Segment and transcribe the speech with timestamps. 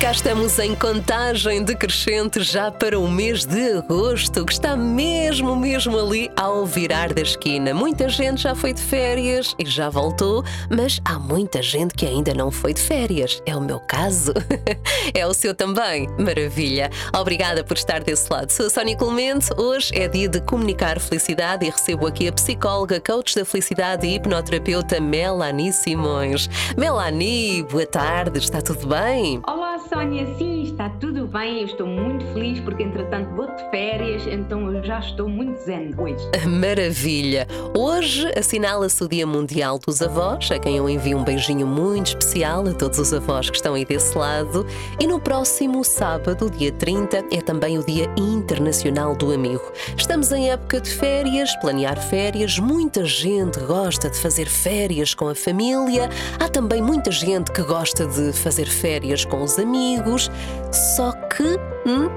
[0.00, 5.98] cá estamos em contagem decrescente já para o mês de agosto, que está mesmo, mesmo
[5.98, 7.74] ali ao virar da esquina.
[7.74, 12.32] Muita gente já foi de férias e já voltou, mas há muita gente que ainda
[12.32, 13.42] não foi de férias.
[13.44, 14.32] É o meu caso.
[15.12, 16.08] é o seu também.
[16.18, 16.88] Maravilha.
[17.14, 18.50] Obrigada por estar desse lado.
[18.50, 19.50] Sou a Sónia Clemente.
[19.58, 24.14] Hoje é dia de comunicar felicidade e recebo aqui a psicóloga, coach da felicidade e
[24.14, 26.48] hipnoterapeuta Melanie Simões.
[26.74, 28.38] Melanie, boa tarde.
[28.38, 29.42] Está tudo bem?
[29.46, 29.59] Olá,
[29.90, 30.24] Sónia,
[30.62, 31.60] está tudo bem.
[31.60, 35.94] Eu estou muito feliz porque, entretanto, vou de férias, então eu já estou muito zen
[35.96, 36.24] hoje.
[36.46, 37.46] Maravilha!
[37.76, 42.66] Hoje assinala-se o Dia Mundial dos Avós, a quem eu envio um beijinho muito especial
[42.66, 44.66] a todos os avós que estão aí desse lado.
[44.98, 49.72] E no próximo sábado, dia 30, é também o Dia Internacional do Amigo.
[49.96, 52.58] Estamos em época de férias, planear férias.
[52.58, 56.08] Muita gente gosta de fazer férias com a família.
[56.38, 60.30] Há também muita gente que gosta de fazer férias com os amigos.
[60.72, 62.08] Só que hum,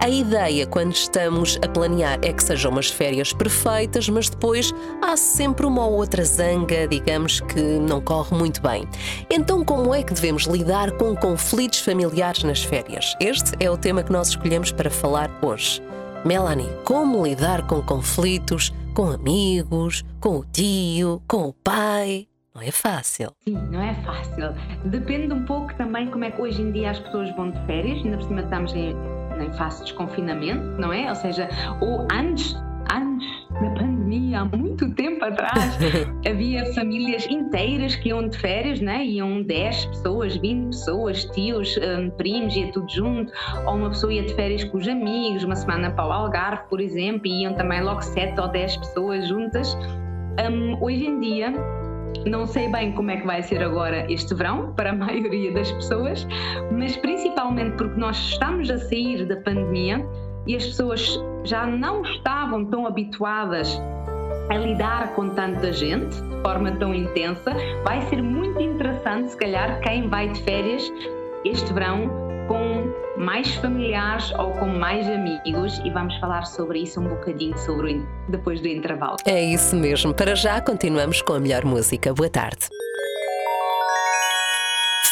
[0.00, 5.16] a ideia quando estamos a planear é que sejam umas férias perfeitas, mas depois há
[5.16, 8.84] sempre uma ou outra zanga, digamos, que não corre muito bem.
[9.30, 13.14] Então, como é que devemos lidar com conflitos familiares nas férias?
[13.20, 15.80] Este é o tema que nós escolhemos para falar hoje.
[16.24, 22.31] Melanie, como lidar com conflitos com amigos, com o tio, com o pai?
[22.54, 23.32] Não é fácil.
[23.44, 24.54] Sim, não é fácil.
[24.84, 28.04] Depende um pouco também como é que hoje em dia as pessoas vão de férias,
[28.04, 28.94] ainda por cima estamos em,
[29.40, 31.08] em fase de desconfinamento, não é?
[31.08, 31.48] Ou seja,
[31.80, 32.54] ou antes,
[32.92, 35.78] antes da pandemia, há muito tempo atrás,
[36.28, 39.02] havia famílias inteiras que iam de férias, né?
[39.02, 43.32] iam 10 pessoas, 20 pessoas, tios, um, primos, ia tudo junto,
[43.66, 46.82] ou uma pessoa ia de férias com os amigos, uma semana para o Algarve, por
[46.82, 49.74] exemplo, e iam também logo 7 ou 10 pessoas juntas.
[50.50, 51.54] Um, hoje em dia,
[52.26, 55.70] não sei bem como é que vai ser agora este verão para a maioria das
[55.72, 56.26] pessoas,
[56.70, 60.06] mas principalmente porque nós estamos a sair da pandemia
[60.46, 63.80] e as pessoas já não estavam tão habituadas
[64.50, 69.80] a lidar com tanta gente de forma tão intensa, vai ser muito interessante, se calhar,
[69.80, 70.92] quem vai de férias
[71.44, 72.21] este verão
[73.22, 78.60] mais familiares ou com mais amigos e vamos falar sobre isso um bocadinho sobre depois
[78.60, 79.16] do intervalo.
[79.24, 80.12] É isso mesmo.
[80.12, 82.12] Para já continuamos com a melhor música.
[82.12, 82.68] Boa tarde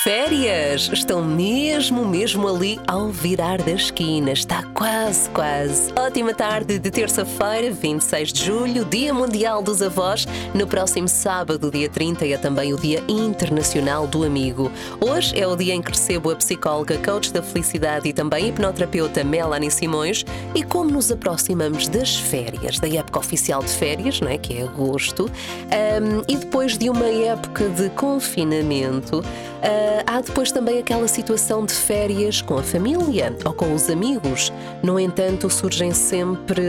[0.03, 4.33] férias estão mesmo, mesmo ali ao virar da esquina.
[4.33, 5.93] Está quase, quase.
[5.94, 10.27] Ótima tarde de terça-feira, 26 de julho, Dia Mundial dos Avós.
[10.55, 14.72] No próximo sábado, dia 30, é também o Dia Internacional do Amigo.
[15.00, 19.22] Hoje é o dia em que recebo a psicóloga, coach da felicidade e também hipnoterapeuta
[19.22, 20.25] Melanie Simões.
[20.55, 24.39] E como nos aproximamos das férias, da época oficial de férias, não é?
[24.39, 29.22] que é agosto, um, e depois de uma época de confinamento,
[29.60, 34.50] Uh, há depois também aquela situação de férias com a família ou com os amigos.
[34.82, 36.62] No entanto, surgem sempre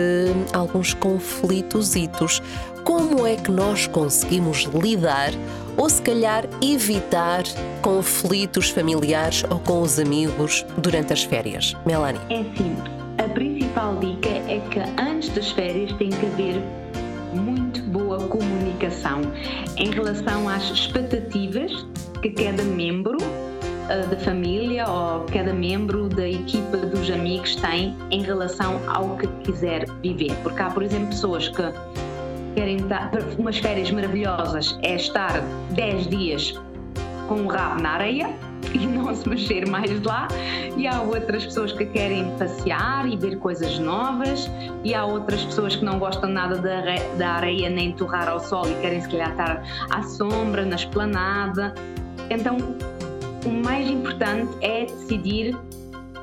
[0.51, 2.41] alguns conflitos.
[2.83, 5.31] Como é que nós conseguimos lidar
[5.77, 7.43] ou, se calhar, evitar
[7.81, 11.75] conflitos familiares ou com os amigos durante as férias?
[11.85, 12.19] Melanie.
[12.29, 12.75] É assim,
[13.17, 16.61] a principal dica é que antes das férias tem que haver
[18.81, 19.21] comunicação
[19.77, 21.85] em relação às expectativas
[22.21, 28.23] que cada membro uh, da família ou cada membro da equipa dos amigos tem em
[28.23, 30.33] relação ao que quiser viver.
[30.41, 31.63] Porque há, por exemplo, pessoas que
[32.55, 35.41] querem estar, umas férias maravilhosas é estar
[35.71, 36.59] 10 dias
[37.31, 38.29] com o rabo na areia
[38.75, 40.27] e não se mexer mais lá,
[40.75, 44.51] e há outras pessoas que querem passear e ver coisas novas,
[44.83, 46.81] e há outras pessoas que não gostam nada da,
[47.17, 51.73] da areia nem torrar ao sol e querem se calhar estar à sombra, na esplanada.
[52.29, 52.57] Então,
[53.45, 55.57] o mais importante é decidir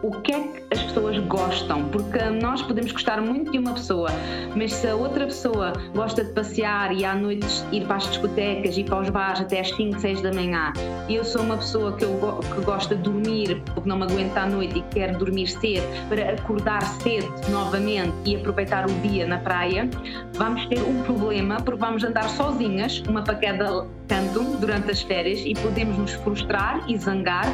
[0.03, 4.11] o que é que as pessoas gostam, porque nós podemos gostar muito de uma pessoa,
[4.55, 8.77] mas se a outra pessoa gosta de passear e à noite ir para as discotecas
[8.77, 10.73] e para os bares até às 5, 6 da manhã,
[11.09, 14.43] e eu sou uma pessoa que, eu, que gosta de dormir porque não me aguenta
[14.43, 19.39] à noite e quer dormir cedo para acordar cedo novamente e aproveitar o dia na
[19.39, 19.89] praia,
[20.35, 25.41] vamos ter um problema porque vamos andar sozinhas, uma para cada canto, durante as férias
[25.45, 27.47] e podemos nos frustrar e zangar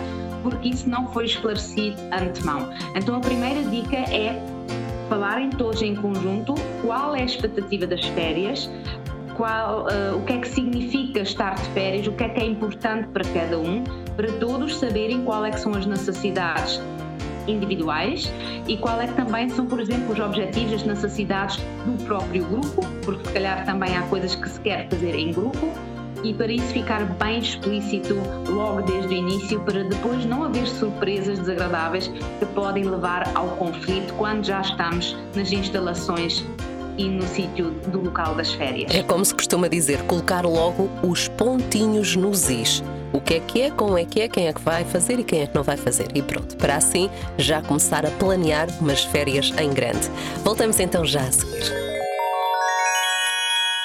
[0.45, 2.71] porque isso não foi esclarecido antemão.
[2.95, 4.41] Então a primeira dica é
[5.09, 8.71] falarem todos em conjunto qual é a expectativa das férias,
[9.37, 12.47] qual, uh, o que é que significa estar de férias, o que é que é
[12.47, 13.83] importante para cada um,
[14.17, 16.81] para todos saberem qual é que são as necessidades
[17.47, 18.31] individuais
[18.67, 22.83] e qual é que também são, por exemplo, os objetivos, as necessidades do próprio grupo,
[23.05, 25.69] porque se calhar também há coisas que se quer fazer em grupo
[26.25, 28.15] e para isso ficar bem explícito
[28.49, 34.13] logo desde o início, para depois não haver surpresas desagradáveis que podem levar ao conflito
[34.15, 36.45] quando já estamos nas instalações
[36.97, 38.95] e no sítio do local das férias.
[38.95, 42.83] É como se costuma dizer, colocar logo os pontinhos nos is.
[43.13, 45.25] O que é que é, como é que é, quem é que vai fazer e
[45.25, 46.09] quem é que não vai fazer.
[46.15, 50.11] E pronto, para assim já começar a planear umas férias em grande.
[50.43, 51.94] Voltamos então já a seguir.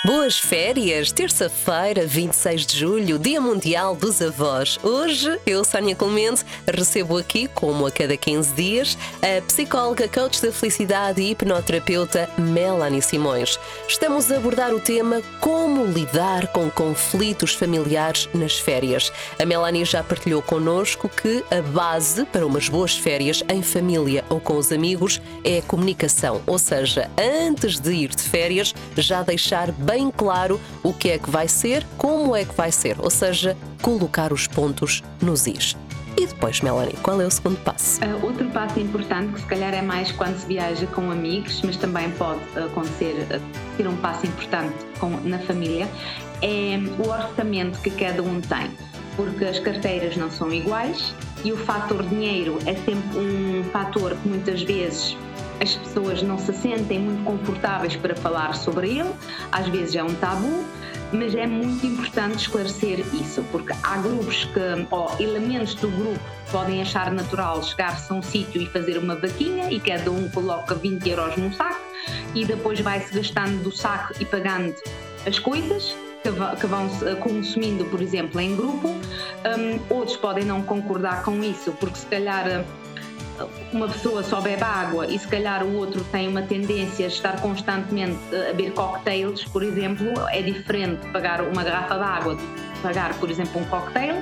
[0.05, 1.11] Boas férias!
[1.11, 4.79] Terça-feira, 26 de julho, Dia Mundial dos Avós.
[4.81, 10.53] Hoje, eu, Sónia Clemente, recebo aqui, como a cada 15 dias, a psicóloga, coach da
[10.53, 13.59] felicidade e hipnoterapeuta Melanie Simões.
[13.89, 19.11] Estamos a abordar o tema Como lidar com conflitos familiares nas férias.
[19.37, 24.39] A Melanie já partilhou connosco que a base para umas boas férias em família ou
[24.39, 29.69] com os amigos é a comunicação, ou seja, antes de ir de férias, já deixar
[29.89, 33.57] bem claro o que é que vai ser, como é que vai ser, ou seja,
[33.81, 35.75] colocar os pontos nos is.
[36.15, 37.99] E depois, Melanie, qual é o segundo passo?
[38.05, 41.75] Uh, outro passo importante, que se calhar é mais quando se viaja com amigos, mas
[41.75, 45.87] também pode acontecer, uh, ser um passo importante com, na família,
[46.43, 48.69] é o orçamento que cada um tem.
[49.15, 54.29] Porque as carteiras não são iguais e o fator dinheiro é sempre um fator que
[54.29, 55.17] muitas vezes
[55.59, 59.11] as pessoas não se sentem muito confortáveis para falar sobre ele,
[59.51, 60.63] às vezes é um tabu,
[61.11, 66.19] mas é muito importante esclarecer isso, porque há grupos que, ou elementos do grupo,
[66.51, 70.75] podem achar natural chegar-se a um sítio e fazer uma vaquinha e cada um coloca
[70.75, 71.81] 20 euros num saco
[72.33, 74.75] e depois vai-se gastando do saco e pagando
[75.25, 75.95] as coisas
[76.59, 76.89] que vão
[77.21, 78.89] consumindo, por exemplo, em grupo.
[78.89, 82.65] Um, outros podem não concordar com isso, porque se calhar
[83.71, 87.41] uma pessoa só bebe água e se calhar o outro tem uma tendência a estar
[87.41, 92.37] constantemente a beber cocktails, por exemplo, é diferente pagar uma garrafa de água
[92.81, 94.15] pagar, por exemplo, um cocktail,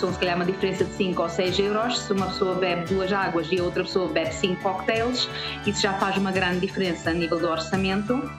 [0.00, 1.98] são se calhar uma diferença de 5 ou 6 euros.
[2.00, 5.28] Se uma pessoa bebe duas águas e a outra pessoa bebe 5 cocktails,
[5.66, 8.30] isso já faz uma grande diferença a nível do orçamento.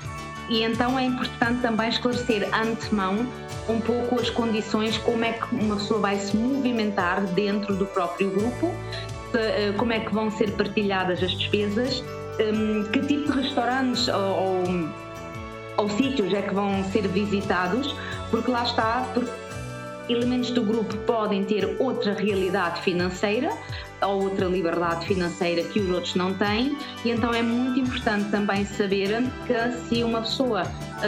[0.50, 3.28] E então é importante também esclarecer antemão
[3.68, 8.32] um pouco as condições, como é que uma pessoa vai se movimentar dentro do próprio
[8.32, 8.74] grupo
[9.40, 12.04] eh, como é que vão ser partilhadas as despesas,
[12.40, 14.64] hum, que tipo de restaurantes ou, ou,
[15.78, 17.96] ou sítios é que vão ser visitados,
[18.32, 19.30] porque lá está, porque
[20.10, 23.52] elementos do grupo podem ter outra realidade financeira
[24.02, 28.64] ou outra liberdade financeira que os outros não têm, e então é muito importante também
[28.64, 30.64] saber que se uma pessoa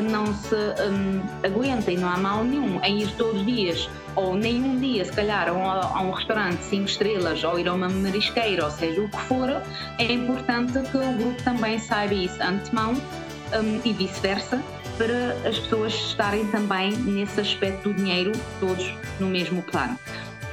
[0.09, 4.35] não se um, aguenta e não há mal nenhum em ir todos os dias ou
[4.35, 7.87] nenhum dia, se calhar, a um, a um restaurante cinco estrelas ou ir a uma
[7.87, 9.49] marisqueira, ou seja, o que for,
[9.97, 14.61] é importante que o grupo também saiba isso antemão um, e vice-versa,
[14.99, 19.97] para as pessoas estarem também nesse aspecto do dinheiro todos no mesmo plano.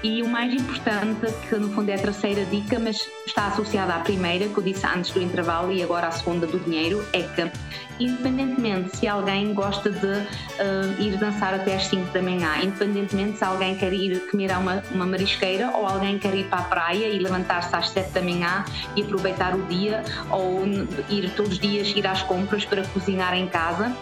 [0.03, 3.99] E o mais importante, que no fundo é a terceira dica, mas está associada à
[3.99, 7.51] primeira, que eu disse antes do intervalo e agora à segunda do dinheiro, é que,
[7.99, 13.45] independentemente se alguém gosta de uh, ir dançar até às 5 da manhã, independentemente se
[13.45, 17.09] alguém quer ir comer a uma, uma marisqueira ou alguém quer ir para a praia
[17.09, 18.65] e levantar-se às 7 da manhã
[18.95, 20.65] e aproveitar o dia, ou
[21.09, 23.93] ir todos os dias ir às compras para cozinhar em casa,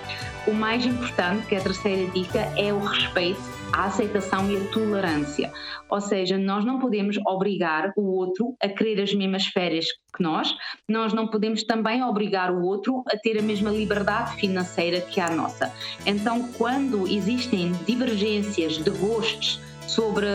[0.46, 4.70] o mais importante, que é a terceira dica, é o respeito a aceitação e a
[4.70, 5.52] tolerância.
[5.91, 9.86] Ou seja, nós não podemos obrigar o outro a querer as mesmas férias
[10.17, 10.55] que nós,
[10.89, 15.29] nós não podemos também obrigar o outro a ter a mesma liberdade financeira que a
[15.29, 15.72] nossa.
[16.06, 20.26] Então, quando existem divergências de gostos, sobre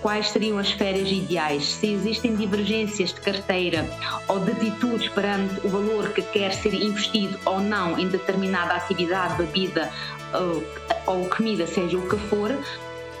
[0.00, 3.84] quais seriam as férias ideais, se existem divergências de carteira
[4.28, 9.36] ou de atitudes perante o valor que quer ser investido ou não em determinada atividade,
[9.36, 9.90] bebida
[11.06, 12.56] ou, comida, seja o que for,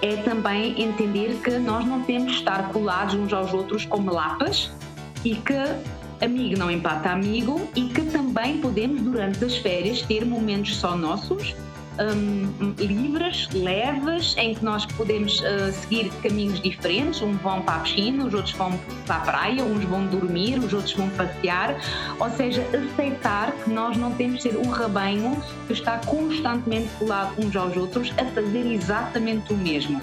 [0.02, 4.70] é também entender que nós não temos de estar colados uns aos outros como lapas
[5.24, 5.54] e que
[6.20, 11.54] amigo não empata amigo e que também podemos, durante as férias, ter momentos só nossos
[12.00, 17.20] um, livres, leves, em que nós podemos uh, seguir caminhos diferentes.
[17.20, 20.72] Uns vão para a piscina, os outros vão para a praia, uns vão dormir, os
[20.72, 21.76] outros vão passear.
[22.18, 27.32] Ou seja, aceitar que nós não temos de ser um rebanho que está constantemente colado
[27.38, 30.00] uns aos outros a fazer exatamente o mesmo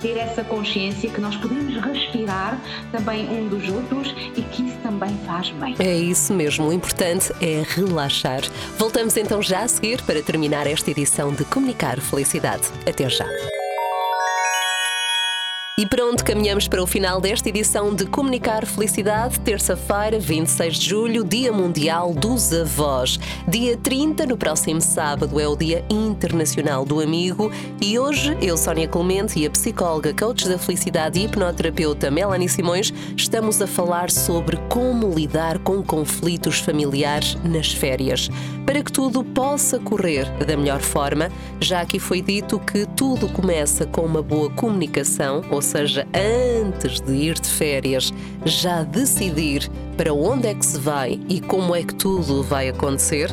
[0.00, 5.16] ter essa consciência que nós podemos respirar também um dos outros e que isso também
[5.26, 5.76] faz bem.
[5.78, 8.42] É isso mesmo, o importante é relaxar.
[8.78, 12.68] Voltamos então já a seguir para terminar esta edição de Comunicar Felicidade.
[12.86, 13.26] Até já.
[15.80, 21.24] E pronto, caminhamos para o final desta edição de Comunicar Felicidade, terça-feira, 26 de julho,
[21.24, 23.18] Dia Mundial dos Avós.
[23.48, 27.50] Dia 30, no próximo sábado, é o Dia Internacional do Amigo.
[27.80, 32.92] E hoje, eu, Sónia Clemente, e a psicóloga, coach da felicidade e hipnoterapeuta Melanie Simões,
[33.16, 38.28] estamos a falar sobre como lidar com conflitos familiares nas férias.
[38.66, 43.86] Para que tudo possa correr da melhor forma, já aqui foi dito que tudo começa
[43.86, 48.12] com uma boa comunicação, ou seja, antes de ir de férias,
[48.44, 53.30] já decidir para onde é que se vai e como é que tudo vai acontecer,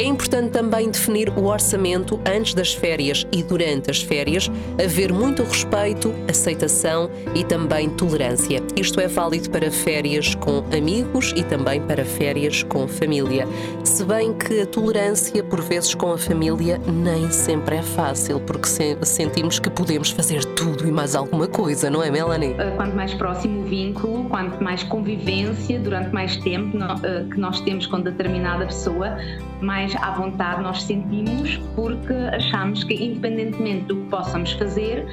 [0.00, 4.50] é importante também definir o orçamento antes das férias e durante as férias,
[4.82, 8.62] haver muito respeito, aceitação e também tolerância.
[8.74, 13.46] Isto é válido para férias com amigos e também para férias com família.
[13.84, 18.68] Se bem que a tolerância, por vezes, com a família nem sempre é fácil, porque
[19.02, 22.54] sentimos que podemos fazer tudo e mais alguma coisa, não é, Melanie?
[22.58, 27.86] Eh, quanto mais próximo vínculo, quanto mais convivência durante mais tempo eh, que nós temos
[27.86, 29.16] com determinada pessoa,
[29.60, 35.06] mais à vontade nós sentimos porque achamos que, independentemente do que possamos fazer,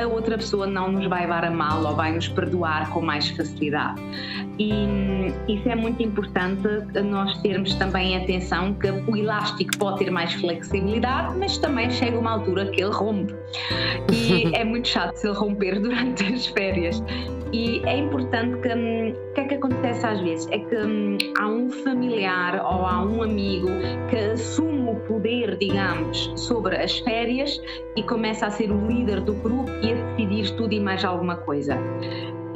[0.00, 3.28] a outra pessoa não nos vai levar a mal ou vai nos perdoar com mais
[3.30, 4.00] facilidade.
[4.58, 6.68] E hum, isso é muito importante
[7.02, 12.32] nós termos também atenção que o elástico pode ter mais flexibilidade, mas também chega uma
[12.32, 13.34] altura que ele rompe.
[14.12, 17.02] E é muito chato se ele romper durante as férias.
[17.54, 18.68] E é importante que.
[18.68, 20.48] Hum, o que é que acontece às vezes?
[20.50, 23.68] É que hum, há um familiar ou há um amigo
[24.10, 27.60] que assume o poder, digamos, sobre as férias
[27.94, 31.36] e começa a ser o líder do grupo e a decidir tudo e mais alguma
[31.36, 31.78] coisa.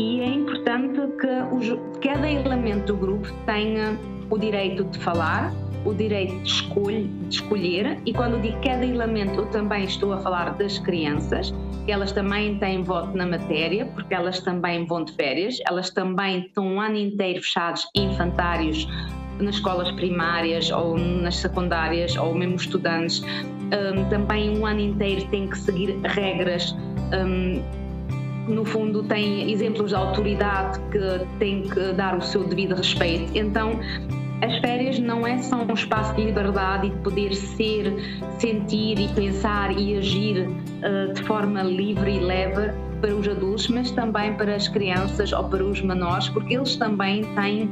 [0.01, 3.97] E é importante que os, cada elemento do grupo tenha
[4.29, 5.53] o direito de falar,
[5.85, 10.55] o direito de, de escolher, e quando digo cada elemento, eu também estou a falar
[10.55, 11.53] das crianças,
[11.85, 16.47] que elas também têm voto na matéria, porque elas também vão de férias, elas também
[16.47, 18.87] estão um ano inteiro fechados infantários
[19.41, 25.49] nas escolas primárias ou nas secundárias, ou mesmo estudantes, um, também um ano inteiro têm
[25.49, 26.75] que seguir regras.
[27.13, 27.63] Um,
[28.49, 30.99] no fundo, têm exemplos de autoridade que
[31.39, 33.37] têm que dar o seu devido respeito.
[33.37, 33.79] Então,
[34.43, 37.93] as férias não é só um espaço de liberdade e de poder ser,
[38.39, 43.91] sentir e pensar e agir uh, de forma livre e leve para os adultos, mas
[43.91, 47.71] também para as crianças ou para os menores, porque eles também têm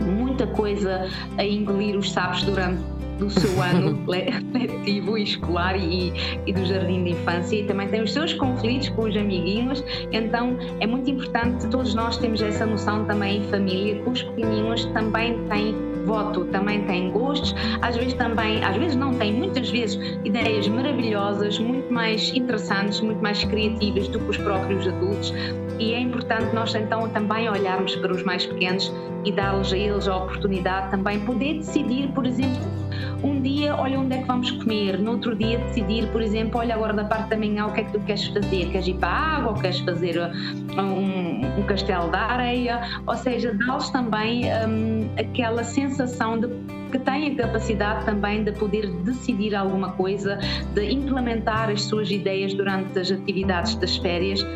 [0.00, 2.82] muita coisa a engolir os sapos durante
[3.18, 6.12] do seu ano letivo e escolar e,
[6.46, 7.56] e, do jardim de infância.
[7.56, 12.16] E também tem os seus conflitos com os amiguinhos, então é muito importante todos nós
[12.16, 17.54] temos essa noção também em família que os pequeninos também têm voto, também têm gostos,
[17.82, 23.22] às vezes também, às vezes não têm, muitas vezes ideias maravilhosas, muito mais interessantes, muito
[23.22, 25.32] mais criativas do que os próprios adultos.
[25.78, 28.92] E é importante nós então também olharmos para os mais pequenos
[29.24, 32.83] e dar-lhes a eles a oportunidade também poder decidir, por exemplo,
[33.22, 36.74] um dia, olha onde é que vamos comer, no outro dia decidir, por exemplo, olha
[36.74, 39.08] agora da parte da manhã o que é que tu queres fazer, queres ir para
[39.08, 44.44] a água ou queres fazer uh, um, um castelo da areia, ou seja, dá-lhes também
[44.66, 46.48] um, aquela sensação de
[46.94, 50.38] que têm a capacidade também de poder decidir alguma coisa,
[50.74, 54.46] de implementar as suas ideias durante as atividades das férias.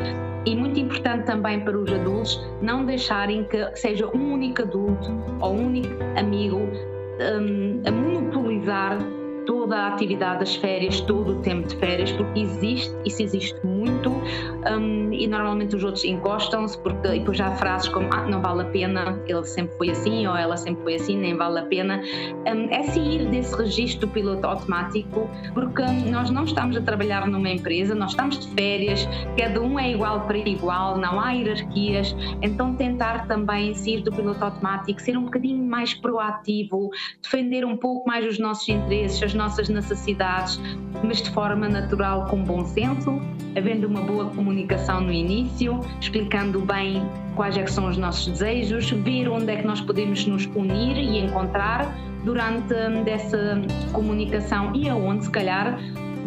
[0.45, 5.53] E muito importante também para os adultos não deixarem que seja um único adulto ou
[5.53, 6.61] um único amigo
[7.19, 9.18] a monopolizar
[9.69, 14.09] toda a atividade das férias, todo o tempo de férias, porque existe, isso existe muito
[14.09, 18.63] um, e normalmente os outros encostam-se porque depois já há frases como ah, não vale
[18.63, 22.01] a pena, ele sempre foi assim ou ela sempre foi assim, nem vale a pena.
[22.47, 27.49] Um, é sair desse registro do piloto automático porque nós não estamos a trabalhar numa
[27.49, 29.07] empresa, nós estamos de férias,
[29.37, 34.43] cada um é igual para igual, não há hierarquias, então tentar também sair do piloto
[34.43, 36.89] automático, ser um bocadinho mais proativo,
[37.21, 40.61] defender um pouco mais os nossos interesses, as nossas necessidades,
[41.03, 43.19] mas de forma natural, com bom senso,
[43.57, 47.03] havendo uma boa comunicação no início, explicando bem
[47.35, 51.17] quais é são os nossos desejos, ver onde é que nós podemos nos unir e
[51.17, 52.73] encontrar durante
[53.07, 53.61] essa
[53.91, 55.79] comunicação e aonde, se calhar,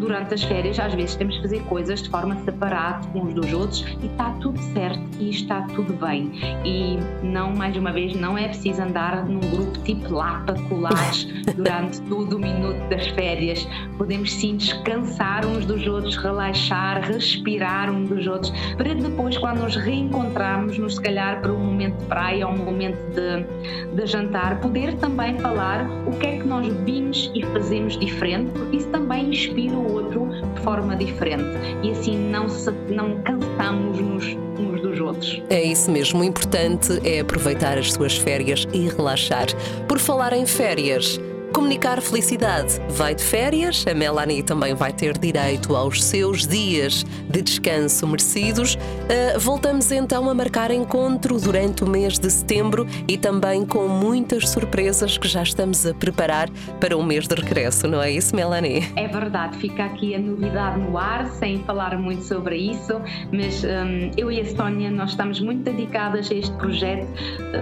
[0.03, 3.85] durante as férias, às vezes temos que fazer coisas de forma separada uns dos outros
[4.03, 6.33] e está tudo certo e está tudo bem.
[6.65, 12.01] E não, mais uma vez, não é preciso andar num grupo tipo lapa colares durante
[12.03, 13.67] todo o minuto das férias.
[13.97, 19.77] Podemos sim descansar uns dos outros, relaxar, respirar uns dos outros, para depois, quando nos
[19.77, 24.61] reencontrarmos, nos se calhar para um momento de praia ou um momento de, de jantar,
[24.61, 29.31] poder também falar o que é que nós vimos e fazemos diferente, porque isso também
[29.31, 35.43] inspira o outro de forma diferente e assim não, se, não cansamos-nos uns dos outros.
[35.51, 39.47] É isso mesmo, o importante é aproveitar as suas férias e relaxar.
[39.89, 41.21] Por falar em férias,
[41.53, 42.81] Comunicar felicidade.
[42.89, 48.75] Vai de férias, a Melanie também vai ter direito aos seus dias de descanso merecidos.
[48.75, 54.49] Uh, voltamos então a marcar encontro durante o mês de setembro e também com muitas
[54.49, 56.49] surpresas que já estamos a preparar
[56.81, 58.91] para o mês de regresso, não é isso, Melanie?
[58.97, 62.99] É verdade, fica aqui a novidade no ar, sem falar muito sobre isso,
[63.31, 67.07] mas um, eu e a Sónia, nós estamos muito dedicadas a este projeto.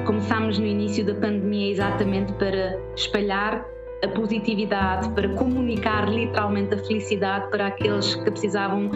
[0.06, 3.64] Começámos no início da pandemia exatamente para espalhar
[4.02, 8.90] a positividade, para comunicar literalmente a felicidade para aqueles que precisavam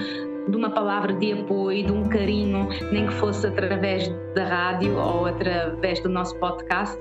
[0.48, 5.26] de uma palavra de apoio, de um carinho, nem que fosse através da rádio ou
[5.26, 6.98] através do nosso podcast.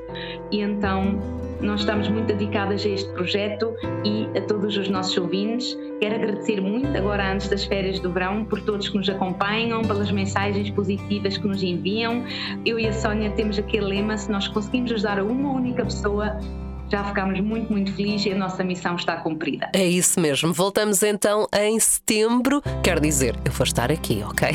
[0.52, 1.20] E então
[1.62, 5.78] nós estamos muito dedicadas a este projeto e a todos os nossos ouvintes.
[6.00, 10.12] Quero agradecer muito agora antes das férias do verão por todos que nos acompanham, pelas
[10.12, 12.24] mensagens positivas que nos enviam.
[12.66, 16.38] Eu e a Sónia temos aquele lema: se nós conseguimos ajudar uma única pessoa,
[16.94, 19.68] já ficámos muito, muito felizes e a nossa missão está cumprida.
[19.74, 20.54] É isso mesmo.
[20.54, 22.62] Voltamos então em setembro.
[22.84, 24.50] Quero dizer, eu vou estar aqui, ok?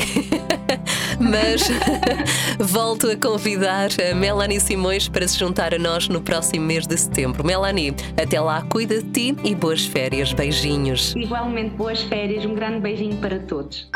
[1.19, 1.67] Mas
[2.57, 6.97] volto a convidar a Melanie Simões para se juntar a nós no próximo mês de
[6.97, 7.45] setembro.
[7.45, 10.31] Melanie, até lá, cuida de ti e boas férias.
[10.31, 11.13] Beijinhos.
[11.17, 12.45] Igualmente, boas férias.
[12.45, 13.89] Um grande beijinho para todos.